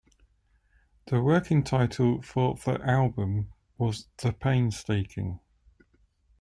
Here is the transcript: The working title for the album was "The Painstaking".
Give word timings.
The 1.05 1.21
working 1.21 1.61
title 1.63 2.23
for 2.23 2.55
the 2.55 2.81
album 2.83 3.53
was 3.77 4.07
"The 4.17 4.33
Painstaking". 4.33 5.39